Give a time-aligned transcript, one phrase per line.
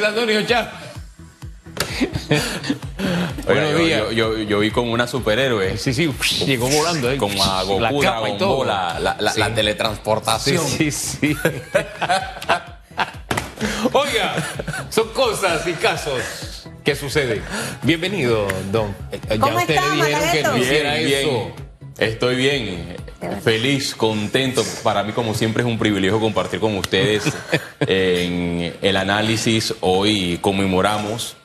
[0.00, 0.70] Félix Antonio Chávez.
[3.46, 4.00] Oiga, Buenos yo, días.
[4.10, 5.76] yo, yo- yo vi como una superhéroe.
[5.76, 6.10] Sí, sí,
[6.46, 7.18] llegó volando ahí.
[7.18, 8.56] Como a Goku, La capa Dragon y todo.
[8.58, 9.40] Ball, la, la- la- Sí.
[9.40, 10.64] la teletransportación.
[10.66, 11.36] Sí, sí, sí.
[13.92, 14.36] Oiga,
[14.90, 16.20] son cosas y casos
[16.84, 17.42] que suceden.
[17.82, 18.94] Bienvenido, don.
[19.12, 21.30] Eh, Ya ¿Cómo usted está, le dijeron que no hiciera Bien, eso.
[21.30, 21.52] bien.
[21.98, 22.96] Estoy bien.
[23.42, 24.62] Feliz, contento.
[24.82, 27.24] Para mí, como siempre, es un privilegio compartir con ustedes
[27.80, 29.74] en el análisis.
[29.80, 31.36] Hoy conmemoramos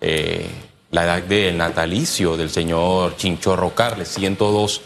[0.00, 0.46] eh,
[0.90, 4.82] la edad del natalicio del señor Chinchorro Carles, 102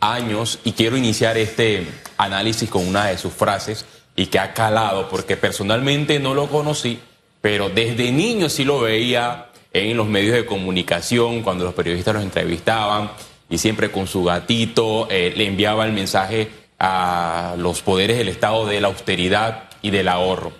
[0.00, 0.58] años.
[0.64, 3.84] Y quiero iniciar este análisis con una de sus frases
[4.16, 7.00] y que ha calado, porque personalmente no lo conocí,
[7.40, 12.22] pero desde niño sí lo veía en los medios de comunicación, cuando los periodistas los
[12.22, 13.10] entrevistaban,
[13.54, 18.66] y siempre con su gatito eh, le enviaba el mensaje a los poderes del Estado
[18.66, 20.52] de la austeridad y del ahorro.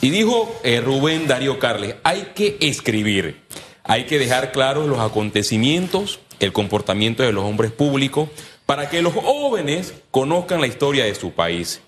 [0.00, 3.40] Y dijo eh, Rubén Darío Carles, hay que escribir,
[3.84, 8.28] hay que dejar claros los acontecimientos, el comportamiento de los hombres públicos,
[8.66, 11.80] para que los jóvenes conozcan la historia de su país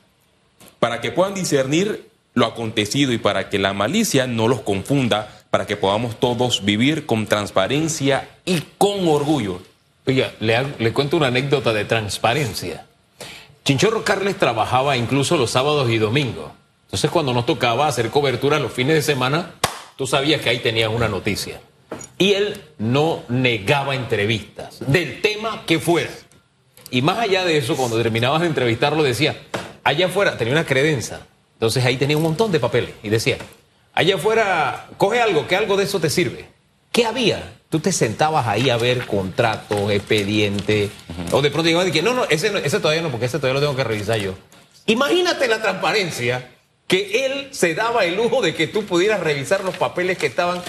[0.85, 5.67] para que puedan discernir lo acontecido y para que la malicia no los confunda, para
[5.67, 9.63] que podamos todos vivir con transparencia y con orgullo.
[10.07, 12.87] Oiga, le, cuento una anécdota de transparencia.
[13.65, 16.53] Chinchorro Carles trabajaba incluso los sábados y domingos.
[16.85, 19.55] Entonces, cuando nos tocaba hacer cobertura los fines de semana,
[19.97, 21.61] tú sabías que ahí tenías una noticia.
[22.19, 26.11] Y él no negaba entrevistas, del tema que fuera.
[26.91, 29.37] Y más allá de eso, cuando terminabas de entrevistarlo, decía,
[29.83, 31.21] allá afuera, tenía una credencia.
[31.55, 32.91] Entonces ahí tenía un montón de papeles.
[33.03, 33.39] Y decía,
[33.95, 36.47] allá afuera, coge algo, que algo de eso te sirve.
[36.93, 37.55] ¿Qué había?
[37.75, 40.93] Tú te sentabas ahí a ver contratos, expedientes.
[41.33, 43.41] O de pronto llegabas y que no, no ese, no, ese todavía no, porque ese
[43.41, 44.35] todavía lo tengo que revisar yo.
[44.87, 46.53] Imagínate la transparencia
[46.87, 50.63] que él se daba el lujo de que tú pudieras revisar los papeles que estaban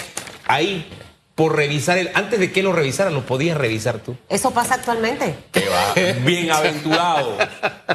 [0.47, 0.89] ahí
[1.35, 2.09] por revisar él.
[2.15, 4.17] Antes de que lo revisara, los podías revisar tú.
[4.27, 5.35] Eso pasa actualmente.
[5.51, 5.93] Que va
[6.25, 7.35] bienaventurados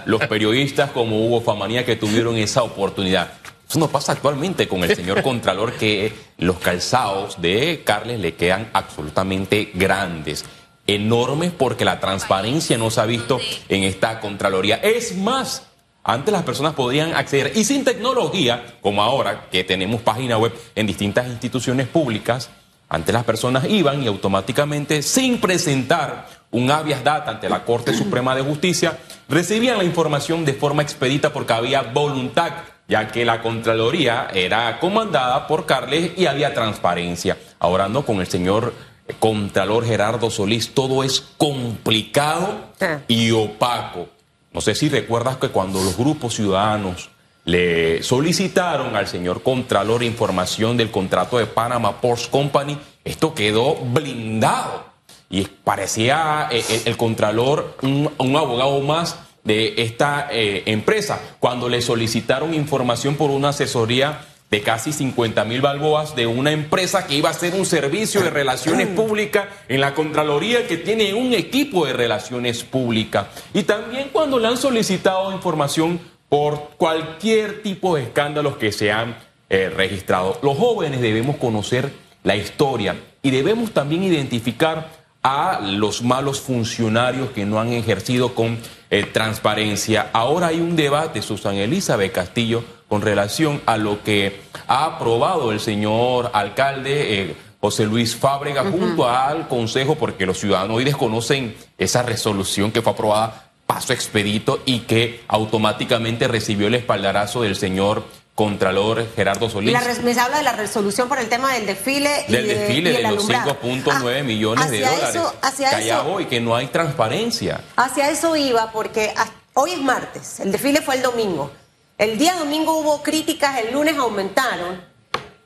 [0.05, 3.33] los periodistas como Hugo Famanía que tuvieron esa oportunidad.
[3.71, 8.69] Eso no pasa actualmente con el señor Contralor que los calzados de Carles le quedan
[8.73, 10.45] absolutamente grandes,
[10.89, 13.39] enormes porque la transparencia no se ha visto
[13.69, 14.81] en esta Contraloría.
[14.83, 15.69] Es más,
[16.03, 20.89] antes las personas podían acceder y sin tecnología, como ahora que tenemos página web en
[20.89, 22.51] distintas instituciones públicas,
[22.89, 28.35] antes las personas iban y automáticamente, sin presentar un habeas data ante la Corte Suprema
[28.35, 28.99] de Justicia,
[29.29, 32.51] recibían la información de forma expedita porque había voluntad,
[32.91, 37.39] ya que la Contraloría era comandada por Carles y había transparencia.
[37.61, 38.75] Ahora no con el señor
[39.21, 42.99] Contralor Gerardo Solís, todo es complicado Ah.
[43.09, 44.09] y opaco.
[44.53, 47.11] No sé si recuerdas que cuando los grupos ciudadanos
[47.45, 54.85] le solicitaron al señor Contralor información del contrato de Panama Ports Company, esto quedó blindado.
[55.31, 61.21] Y parecía eh, el, el Contralor un, un abogado más de esta eh, empresa.
[61.39, 64.21] Cuando le solicitaron información por una asesoría
[64.51, 68.31] de casi 50 mil balboas de una empresa que iba a hacer un servicio de
[68.31, 73.29] relaciones públicas en la Contraloría que tiene un equipo de relaciones públicas.
[73.55, 79.17] Y también cuando le han solicitado información por cualquier tipo de escándalos que se han
[79.49, 80.39] eh, registrado.
[80.43, 81.93] Los jóvenes debemos conocer
[82.23, 88.59] la historia y debemos también identificar a los malos funcionarios que no han ejercido con
[88.91, 90.11] eh, transparencia.
[90.13, 95.61] Ahora hay un debate, Susan Elizabeth Castillo, con relación a lo que ha aprobado el
[95.61, 102.03] señor alcalde eh, José Luis Fábrega junto al Consejo, porque los ciudadanos hoy desconocen esa
[102.03, 108.03] resolución que fue aprobada paso expedito y que automáticamente recibió el espaldarazo del señor
[108.35, 109.73] Contralor Gerardo Solís.
[109.73, 112.55] La res- me habla de la resolución por el tema del desfile y del de-
[112.55, 113.59] desfile y de los alumbrado.
[113.61, 115.09] 5.9 Ah, millones de dólares.
[115.11, 117.61] Eso, hacia que allá eso, voy, que no hay transparencia.
[117.77, 119.13] hacia eso iba porque
[119.55, 121.51] hoy es martes, el desfile fue el domingo.
[121.99, 124.83] El día domingo hubo críticas, el lunes aumentaron,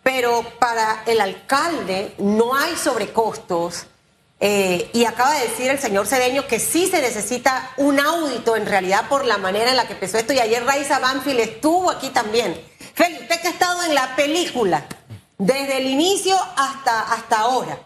[0.04, 3.86] pero para el alcalde no hay sobrecostos.
[4.46, 8.66] Eh, y acaba de decir el señor Cedeño que sí se necesita un audito en
[8.66, 10.34] realidad por la manera en la que empezó esto.
[10.34, 12.54] Y ayer Raiza Banfield estuvo aquí también.
[12.92, 14.84] Feli, usted que ha estado en la película
[15.38, 17.78] desde el inicio hasta, hasta ahora.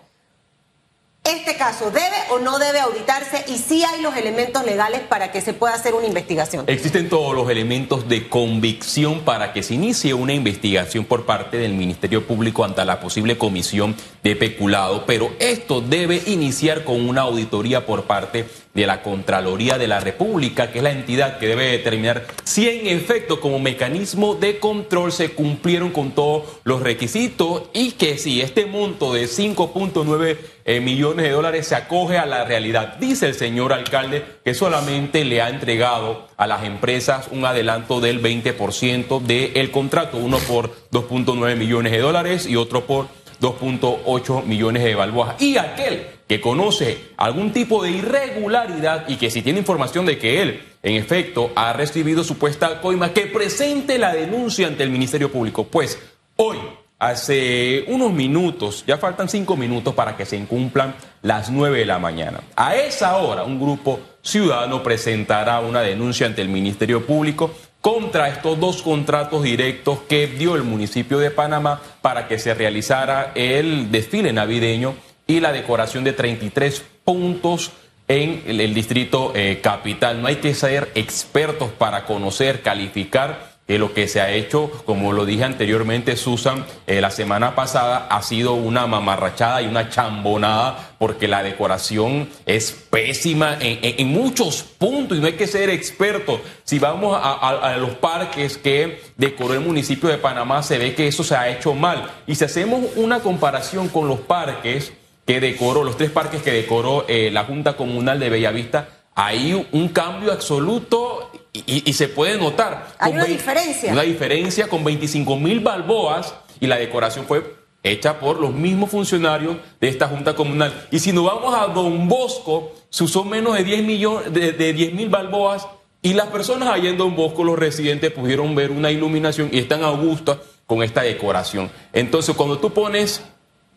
[1.28, 5.40] Este caso debe o no debe auditarse y si hay los elementos legales para que
[5.40, 6.64] se pueda hacer una investigación.
[6.66, 11.74] Existen todos los elementos de convicción para que se inicie una investigación por parte del
[11.74, 17.84] Ministerio Público ante la posible comisión de peculado, pero esto debe iniciar con una auditoría
[17.84, 22.26] por parte de la Contraloría de la República, que es la entidad que debe determinar
[22.44, 28.18] si en efecto como mecanismo de control se cumplieron con todos los requisitos y que
[28.18, 32.98] si este monto de 5.9 eh, millones de dólares se acoge a la realidad.
[32.98, 38.22] Dice el señor alcalde que solamente le ha entregado a las empresas un adelanto del
[38.22, 43.06] 20% del contrato, uno por 2.9 millones de dólares y otro por
[43.40, 45.40] 2.8 millones de balboas.
[45.40, 50.42] Y aquel que conoce algún tipo de irregularidad y que si tiene información de que
[50.42, 55.64] él, en efecto, ha recibido supuesta coima, que presente la denuncia ante el Ministerio Público.
[55.64, 55.98] Pues
[56.36, 56.58] hoy,
[56.98, 61.98] hace unos minutos, ya faltan cinco minutos para que se incumplan las nueve de la
[61.98, 62.40] mañana.
[62.56, 68.58] A esa hora, un grupo ciudadano presentará una denuncia ante el Ministerio Público contra estos
[68.58, 74.32] dos contratos directos que dio el municipio de Panamá para que se realizara el desfile
[74.32, 74.96] navideño
[75.26, 77.70] y la decoración de 33 puntos
[78.08, 80.20] en el, distrito eh, capital.
[80.20, 85.12] No hay que ser expertos para conocer, calificar que lo que se ha hecho, como
[85.12, 90.94] lo dije anteriormente, Susan, eh, la semana pasada ha sido una mamarrachada y una chambonada
[90.98, 96.40] porque la decoración es pésima en, muchos puntos y no hay que ser experto.
[96.64, 101.22] Si vamos a, los parques que decoró el municipio de Panamá, se ve que eso
[101.22, 102.10] se ha hecho mal.
[102.26, 104.94] Y si hacemos una comparación con los parques
[105.26, 109.88] que decoró, los tres parques que decoró eh, la Junta Comunal de Bellavista, hay un
[109.88, 111.17] cambio absoluto
[111.52, 112.94] y, se puede notar.
[112.98, 113.92] Hay una diferencia.
[113.92, 119.56] Una diferencia con 25 mil balboas y la decoración fue hecha por los mismos funcionarios
[119.80, 120.86] de esta Junta Comunal.
[120.90, 125.08] Y si nos vamos a Don Bosco, se usó menos de 10 millones, de, mil
[125.08, 125.66] balboas
[126.02, 129.82] y las personas allá en Don Bosco, los residentes, pudieron ver una iluminación y están
[129.84, 131.70] a gusto con esta decoración.
[131.92, 133.22] Entonces, cuando tú pones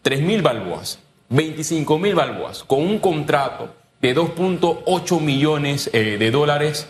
[0.01, 3.69] 3 mil balboas, 25 mil balboas, con un contrato
[4.01, 6.89] de 2.8 millones eh, de dólares.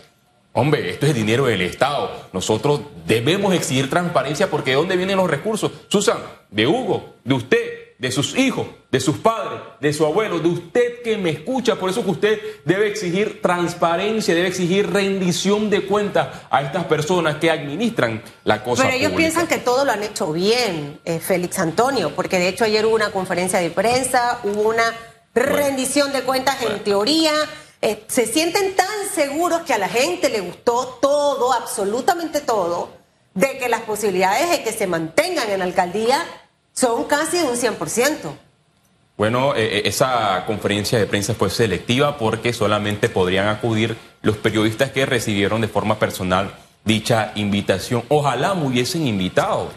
[0.54, 2.12] Hombre, esto es dinero del Estado.
[2.34, 5.72] Nosotros debemos exigir transparencia porque ¿de dónde vienen los recursos?
[5.88, 6.18] Susan,
[6.50, 11.04] de Hugo, de usted, de sus hijos, de sus padres, de su abuelo, de usted
[11.04, 11.76] que me escucha.
[11.76, 17.36] Por eso que usted debe exigir transparencia, debe exigir rendición de cuentas a estas personas
[17.36, 18.84] que administran la cosa.
[18.84, 22.66] Pero ellos piensan que todo lo han hecho bien, eh, Félix Antonio, porque de hecho
[22.66, 24.96] ayer hubo una conferencia de prensa, hubo una
[25.34, 27.32] rendición de cuentas en teoría.
[27.82, 32.90] Eh, se sienten tan seguros que a la gente le gustó todo, absolutamente todo,
[33.34, 36.24] de que las posibilidades de que se mantengan en la alcaldía
[36.74, 38.38] son casi un 100%.
[39.18, 44.92] Bueno, eh, eh, esa conferencia de prensa fue selectiva porque solamente podrían acudir los periodistas
[44.92, 48.04] que recibieron de forma personal dicha invitación.
[48.10, 49.72] Ojalá me hubiesen invitado.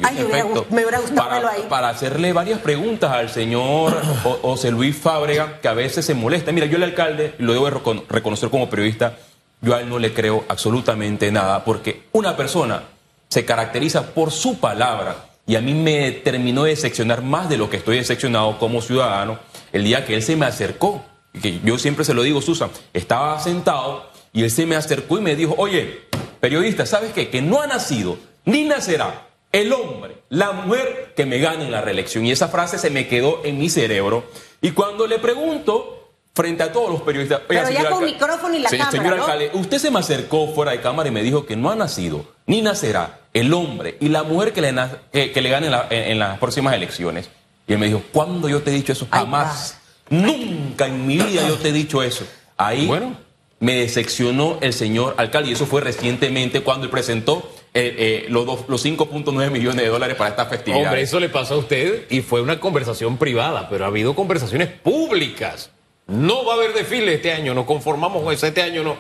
[0.71, 1.67] me hubiera gustado para, ahí.
[1.69, 4.01] Para hacerle varias preguntas al señor
[4.43, 6.53] José Luis Fábrega, que a veces se molesta.
[6.53, 7.71] Mira, yo el alcalde, lo debo
[8.09, 9.17] reconocer como periodista,
[9.61, 12.83] yo a él no le creo absolutamente nada, porque una persona
[13.29, 15.17] se caracteriza por su palabra.
[15.47, 19.39] Y a mí me terminó de decepcionar más de lo que estoy decepcionado como ciudadano
[19.73, 21.05] el día que él se me acercó.
[21.41, 25.21] Que yo siempre se lo digo, Susan, estaba sentado y él se me acercó y
[25.21, 26.04] me dijo, oye,
[26.45, 27.31] periodista, ¿sabes qué?
[27.31, 31.81] Que no ha nacido ni nacerá el hombre, la mujer que me gane en la
[31.81, 32.27] reelección.
[32.27, 34.25] Y esa frase se me quedó en mi cerebro.
[34.61, 37.41] Y cuando le pregunto, frente a todos los periodistas.
[37.49, 38.91] Pero ya con micrófono y la cámara.
[38.91, 41.77] Señor alcalde, usted se me acercó fuera de cámara y me dijo que no ha
[41.77, 44.75] nacido ni nacerá el hombre y la mujer que le,
[45.33, 47.31] que, le gane en, las próximas elecciones.
[47.67, 49.09] Y él me dijo, ¿cuándo yo te he dicho eso?
[49.11, 49.79] Jamás.
[50.11, 52.27] Nunca en mi vida yo te he dicho eso.
[52.59, 53.17] Ahí bueno
[53.65, 58.69] me decepcionó el señor alcalde, y eso fue recientemente cuando él presentó eh, eh, los,
[58.69, 60.89] los 5.9 millones de dólares para esta festividad.
[60.89, 64.69] Hombre, eso le pasó a usted y fue una conversación privada, pero ha habido conversaciones
[64.69, 65.71] públicas.
[66.07, 68.99] No va a haber desfile este año, nos conformamos con eso, este año no.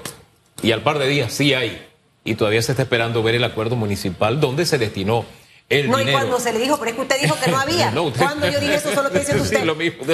[0.62, 1.86] Y al par de días sí hay.
[2.24, 5.26] Y todavía se está esperando ver el acuerdo municipal donde se destinó
[5.68, 7.92] el no, y cuando se le dijo, pero es que usted dijo que no había.
[8.18, 9.64] Cuando yo dije eso, solo que dice usted.
[9.64, 10.04] lo mismo.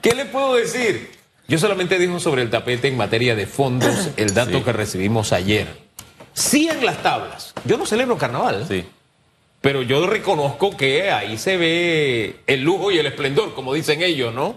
[0.00, 1.21] ¿Qué le puedo decir?
[1.52, 5.68] Yo solamente dijo sobre el tapete en materia de fondos el dato que recibimos ayer.
[6.32, 7.52] Sí en las tablas.
[7.66, 8.64] Yo no celebro carnaval.
[8.66, 8.86] Sí.
[9.60, 14.32] Pero yo reconozco que ahí se ve el lujo y el esplendor, como dicen ellos,
[14.32, 14.56] ¿no?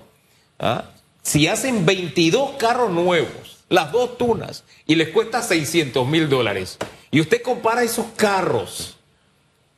[0.57, 0.85] ¿Ah?
[1.21, 6.77] Si hacen 22 carros nuevos, las dos tunas, y les cuesta 600 mil dólares,
[7.11, 8.95] y usted compara esos carros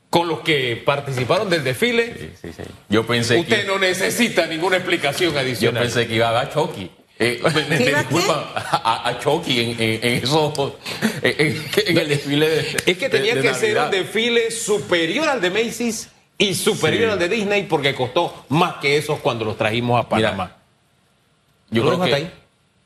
[0.08, 2.70] con los que participaron del desfile, Sí, sí, sí.
[2.88, 5.82] Yo pensé usted que, no necesita ninguna explicación yo adicional.
[5.82, 6.92] pensé que iba a dar Chucky.
[7.20, 10.76] Eh, me, me ¿Qué iba a disculpa, a, a Chucky en, en, en eso,
[11.22, 15.40] en, el desfile de Es que tenía de- de que ser un desfile superior al
[15.40, 16.08] de Macy's
[16.38, 17.12] y superior Sí.
[17.14, 20.56] al de Disney porque costó más que esos cuando los trajimos a Mira, Panamá.
[21.70, 22.32] Yo ¿Lo creo que hasta ahí?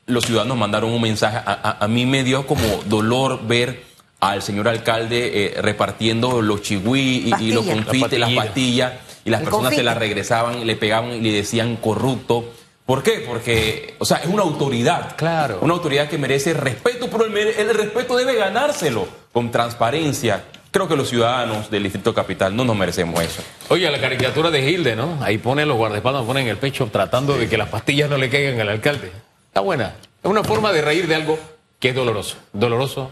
[0.07, 1.37] los ciudadanos mandaron un mensaje.
[1.37, 3.83] A, a- a mí me dio como dolor ver
[4.19, 8.93] al señor alcalde eh, repartiendo los chihui y, y los confites, La las pastillas,
[9.25, 12.51] y las El personas se las regresaban, le pegaban y le decían corrupto.
[12.85, 13.23] ¿Por qué?
[13.25, 15.15] Porque, o sea, es una autoridad.
[15.15, 15.59] Claro.
[15.61, 20.43] Una autoridad que merece respeto, pero el, respeto debe ganárselo con transparencia.
[20.69, 23.41] Creo que los ciudadanos del Distrito Capital no nos merecemos eso.
[23.69, 25.17] Oye, la caricatura de Hilde, ¿no?
[25.21, 28.59] Ahí pone los guardaespaldas, ponen el pecho tratando de que las pastillas no le caigan
[28.59, 29.11] al alcalde.
[29.47, 29.95] Está buena.
[30.21, 31.37] Es una forma de reír de algo
[31.79, 32.37] que es doloroso.
[32.51, 33.11] Doloroso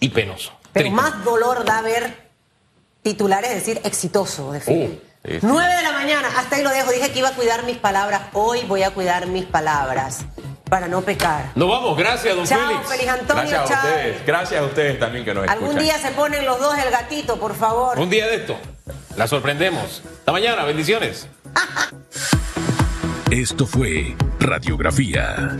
[0.00, 0.52] y penoso.
[0.72, 1.02] Pero Triste.
[1.02, 2.24] más dolor da ver
[3.02, 4.50] titulares, decir exitoso.
[4.52, 4.98] De Uh.
[5.24, 6.90] 9 de la mañana, hasta ahí lo dejo.
[6.92, 8.22] Dije que iba a cuidar mis palabras.
[8.34, 10.26] Hoy voy a cuidar mis palabras
[10.68, 11.50] para no pecar.
[11.54, 11.96] Nos vamos.
[11.96, 12.88] Gracias, don Chao, Félix.
[12.88, 13.34] Feliz Antonio.
[13.42, 13.88] Gracias a chao.
[13.90, 14.26] ustedes.
[14.26, 15.84] Gracias a ustedes también que nos Algún escuchan.
[15.84, 17.98] día se ponen los dos el gatito, por favor.
[17.98, 18.56] Un día de esto.
[19.16, 20.02] La sorprendemos.
[20.18, 20.64] Hasta mañana.
[20.64, 21.26] Bendiciones.
[23.30, 25.56] Esto fue Radiografía